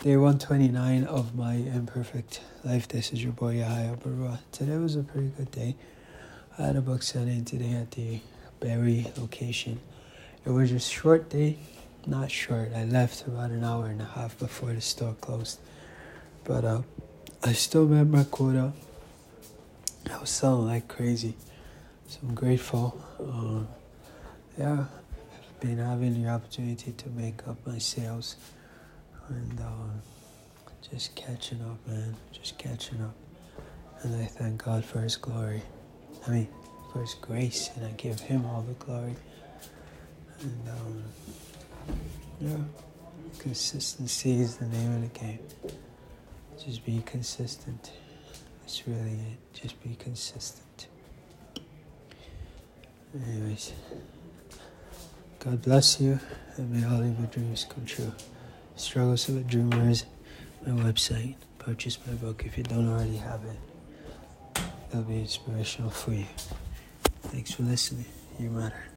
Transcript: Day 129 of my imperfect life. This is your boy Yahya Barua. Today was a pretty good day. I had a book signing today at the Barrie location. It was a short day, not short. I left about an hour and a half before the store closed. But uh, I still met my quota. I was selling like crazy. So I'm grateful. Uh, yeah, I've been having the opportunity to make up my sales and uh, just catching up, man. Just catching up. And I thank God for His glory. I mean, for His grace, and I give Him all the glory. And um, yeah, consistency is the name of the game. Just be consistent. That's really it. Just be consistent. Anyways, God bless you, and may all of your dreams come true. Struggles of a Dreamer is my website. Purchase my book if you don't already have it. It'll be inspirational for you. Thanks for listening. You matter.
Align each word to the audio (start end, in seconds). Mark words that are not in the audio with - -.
Day 0.00 0.16
129 0.16 1.02
of 1.06 1.34
my 1.34 1.54
imperfect 1.54 2.40
life. 2.62 2.86
This 2.86 3.12
is 3.12 3.24
your 3.24 3.32
boy 3.32 3.54
Yahya 3.54 3.96
Barua. 3.96 4.38
Today 4.52 4.76
was 4.76 4.94
a 4.94 5.02
pretty 5.02 5.32
good 5.36 5.50
day. 5.50 5.74
I 6.56 6.66
had 6.66 6.76
a 6.76 6.80
book 6.80 7.02
signing 7.02 7.44
today 7.44 7.72
at 7.72 7.90
the 7.90 8.20
Barrie 8.60 9.10
location. 9.16 9.80
It 10.46 10.50
was 10.50 10.70
a 10.70 10.78
short 10.78 11.28
day, 11.30 11.58
not 12.06 12.30
short. 12.30 12.70
I 12.76 12.84
left 12.84 13.26
about 13.26 13.50
an 13.50 13.64
hour 13.64 13.86
and 13.86 14.00
a 14.00 14.04
half 14.04 14.38
before 14.38 14.72
the 14.72 14.80
store 14.80 15.16
closed. 15.20 15.58
But 16.44 16.64
uh, 16.64 16.82
I 17.42 17.52
still 17.52 17.88
met 17.88 18.06
my 18.06 18.22
quota. 18.22 18.74
I 20.12 20.18
was 20.20 20.30
selling 20.30 20.68
like 20.68 20.86
crazy. 20.86 21.34
So 22.06 22.20
I'm 22.22 22.36
grateful. 22.36 23.02
Uh, 23.18 23.66
yeah, 24.56 24.84
I've 24.84 25.60
been 25.60 25.78
having 25.78 26.22
the 26.22 26.28
opportunity 26.28 26.92
to 26.92 27.08
make 27.08 27.48
up 27.48 27.56
my 27.66 27.78
sales 27.78 28.36
and 29.28 29.60
uh, 29.60 30.88
just 30.90 31.14
catching 31.14 31.60
up, 31.62 31.86
man. 31.86 32.16
Just 32.32 32.58
catching 32.58 33.00
up. 33.02 33.14
And 34.02 34.22
I 34.22 34.26
thank 34.26 34.64
God 34.64 34.84
for 34.84 35.00
His 35.00 35.16
glory. 35.16 35.62
I 36.26 36.30
mean, 36.30 36.48
for 36.92 37.00
His 37.00 37.14
grace, 37.14 37.70
and 37.76 37.84
I 37.84 37.90
give 37.92 38.20
Him 38.20 38.46
all 38.46 38.62
the 38.62 38.74
glory. 38.84 39.14
And 40.40 40.68
um, 40.68 41.02
yeah, 42.40 42.56
consistency 43.38 44.40
is 44.40 44.56
the 44.56 44.66
name 44.66 44.94
of 44.94 45.12
the 45.12 45.18
game. 45.18 45.40
Just 46.64 46.84
be 46.84 47.02
consistent. 47.04 47.92
That's 48.60 48.86
really 48.86 49.12
it. 49.12 49.54
Just 49.54 49.82
be 49.82 49.96
consistent. 49.96 50.86
Anyways, 53.14 53.72
God 55.38 55.62
bless 55.62 56.00
you, 56.00 56.20
and 56.56 56.70
may 56.70 56.86
all 56.86 57.00
of 57.00 57.18
your 57.18 57.26
dreams 57.28 57.66
come 57.68 57.86
true. 57.86 58.12
Struggles 58.78 59.28
of 59.28 59.36
a 59.38 59.40
Dreamer 59.40 59.90
is 59.90 60.04
my 60.64 60.70
website. 60.70 61.34
Purchase 61.58 61.98
my 62.06 62.12
book 62.12 62.44
if 62.46 62.56
you 62.56 62.62
don't 62.62 62.88
already 62.88 63.16
have 63.16 63.40
it. 63.44 64.62
It'll 64.90 65.02
be 65.02 65.18
inspirational 65.18 65.90
for 65.90 66.12
you. 66.12 66.26
Thanks 67.24 67.50
for 67.50 67.64
listening. 67.64 68.06
You 68.38 68.50
matter. 68.50 68.84